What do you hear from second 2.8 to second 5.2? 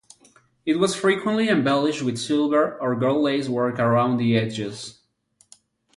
or gold lace work around the edges.